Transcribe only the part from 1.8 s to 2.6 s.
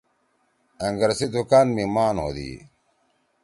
مان ہودی۔